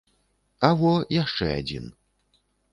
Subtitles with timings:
[0.69, 1.85] А во, яшчэ адзін.